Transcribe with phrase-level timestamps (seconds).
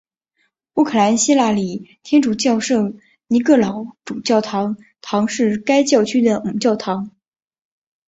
[0.73, 7.11] 乌克兰希腊礼天主教圣尼各老主教座堂是该教区的母教堂。